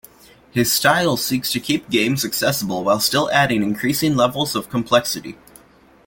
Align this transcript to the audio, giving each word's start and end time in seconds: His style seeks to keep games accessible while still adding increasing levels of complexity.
His 0.49 0.71
style 0.71 1.15
seeks 1.15 1.51
to 1.51 1.59
keep 1.59 1.91
games 1.91 2.25
accessible 2.25 2.83
while 2.83 2.99
still 2.99 3.29
adding 3.29 3.61
increasing 3.61 4.15
levels 4.15 4.55
of 4.55 4.67
complexity. 4.67 5.37